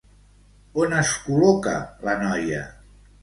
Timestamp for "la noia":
2.09-2.63